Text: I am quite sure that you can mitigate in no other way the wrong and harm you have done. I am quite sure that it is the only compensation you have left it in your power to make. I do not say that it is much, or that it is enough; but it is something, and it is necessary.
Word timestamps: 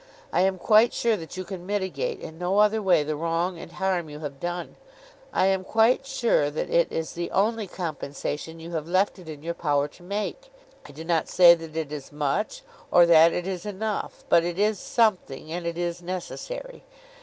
I 0.33 0.41
am 0.41 0.57
quite 0.57 0.93
sure 0.93 1.15
that 1.17 1.37
you 1.37 1.43
can 1.43 1.63
mitigate 1.63 2.19
in 2.21 2.39
no 2.39 2.57
other 2.57 2.81
way 2.81 3.03
the 3.03 3.15
wrong 3.15 3.59
and 3.59 3.71
harm 3.73 4.09
you 4.09 4.17
have 4.21 4.39
done. 4.39 4.75
I 5.31 5.45
am 5.45 5.63
quite 5.63 6.07
sure 6.07 6.49
that 6.49 6.71
it 6.71 6.91
is 6.91 7.11
the 7.13 7.29
only 7.29 7.67
compensation 7.67 8.59
you 8.59 8.71
have 8.71 8.87
left 8.87 9.19
it 9.19 9.29
in 9.29 9.43
your 9.43 9.53
power 9.53 9.87
to 9.89 10.01
make. 10.01 10.51
I 10.87 10.91
do 10.91 11.03
not 11.03 11.29
say 11.29 11.53
that 11.53 11.77
it 11.77 11.91
is 11.91 12.11
much, 12.11 12.63
or 12.89 13.05
that 13.05 13.31
it 13.31 13.45
is 13.45 13.63
enough; 13.63 14.23
but 14.27 14.43
it 14.43 14.57
is 14.57 14.79
something, 14.79 15.51
and 15.51 15.67
it 15.67 15.77
is 15.77 16.01
necessary. 16.01 16.83